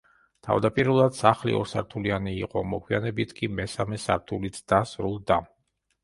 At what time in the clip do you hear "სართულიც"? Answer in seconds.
4.05-4.57